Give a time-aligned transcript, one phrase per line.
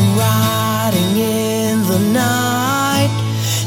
[0.00, 3.12] been riding in the night,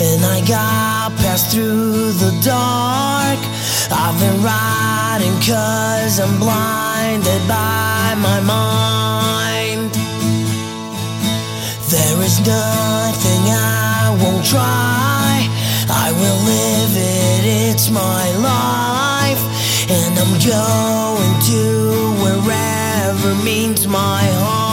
[0.00, 3.40] and I got passed through the dark.
[3.90, 9.92] I've been riding cause I'm blinded by my mind.
[11.94, 15.48] There is nothing I won't try.
[16.04, 19.42] I will live it, it's my life.
[19.96, 21.62] And I'm going to
[22.22, 24.67] wherever means my heart.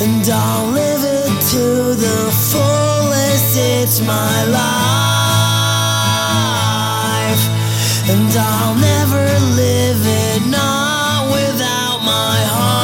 [0.00, 4.68] And I'll live it to the fullest, it's my life.
[8.08, 12.78] And I'll never live it not without my heart.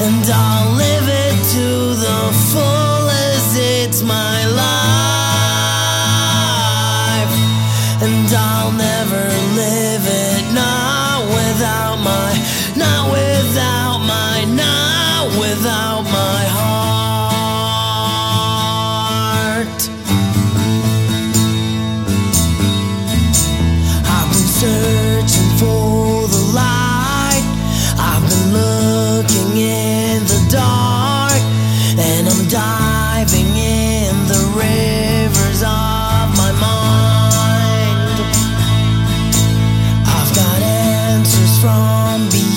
[0.00, 4.70] And I'll live it to the fullest, it's my life.
[8.00, 9.28] And I'll never
[9.60, 11.99] live it not without
[12.90, 16.79] not without my, not without my heart.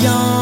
[0.04, 0.33] young.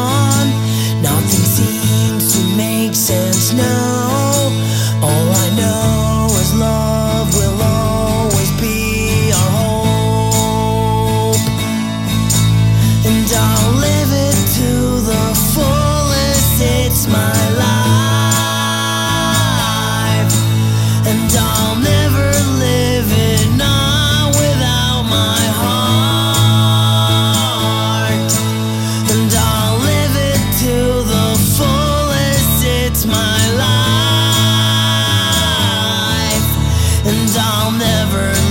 [37.14, 38.41] And I'll never